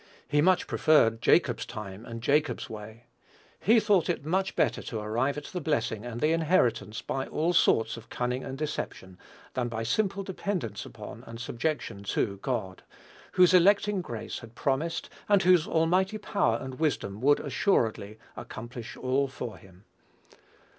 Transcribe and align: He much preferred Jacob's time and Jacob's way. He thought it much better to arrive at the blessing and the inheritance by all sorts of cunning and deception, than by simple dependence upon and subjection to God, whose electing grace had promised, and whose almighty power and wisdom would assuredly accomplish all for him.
He 0.27 0.41
much 0.41 0.65
preferred 0.65 1.21
Jacob's 1.21 1.63
time 1.63 2.07
and 2.07 2.23
Jacob's 2.23 2.67
way. 2.67 3.05
He 3.59 3.79
thought 3.79 4.09
it 4.09 4.25
much 4.25 4.55
better 4.55 4.81
to 4.81 4.99
arrive 4.99 5.37
at 5.37 5.43
the 5.43 5.61
blessing 5.61 6.07
and 6.07 6.19
the 6.19 6.31
inheritance 6.31 7.03
by 7.03 7.27
all 7.27 7.53
sorts 7.53 7.97
of 7.97 8.09
cunning 8.09 8.43
and 8.43 8.57
deception, 8.57 9.19
than 9.53 9.67
by 9.67 9.83
simple 9.83 10.23
dependence 10.23 10.87
upon 10.87 11.23
and 11.27 11.39
subjection 11.39 12.01
to 12.03 12.37
God, 12.41 12.81
whose 13.33 13.53
electing 13.53 14.01
grace 14.01 14.39
had 14.39 14.55
promised, 14.55 15.07
and 15.29 15.43
whose 15.43 15.67
almighty 15.67 16.17
power 16.17 16.57
and 16.59 16.79
wisdom 16.79 17.21
would 17.21 17.39
assuredly 17.39 18.17
accomplish 18.35 18.97
all 18.97 19.27
for 19.27 19.57
him. 19.57 19.85